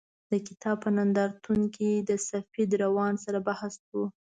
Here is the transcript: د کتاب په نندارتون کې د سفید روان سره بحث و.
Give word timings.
د 0.31 0.33
کتاب 0.47 0.75
په 0.83 0.89
نندارتون 0.97 1.59
کې 1.75 1.89
د 2.09 2.11
سفید 2.29 2.69
روان 2.83 3.13
سره 3.23 3.39
بحث 3.47 3.75
و. 3.95 3.95